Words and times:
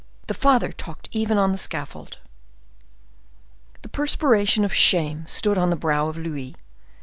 The 0.25 0.33
father 0.33 0.71
talked 0.71 1.09
even 1.11 1.37
on 1.37 1.51
the 1.51 1.59
scaffold." 1.59 2.17
The 3.83 3.89
perspiration 3.89 4.65
of 4.65 4.73
shame 4.73 5.27
stood 5.27 5.59
on 5.59 5.69
the 5.69 5.75
brow 5.75 6.07
of 6.07 6.17
Louis. 6.17 6.55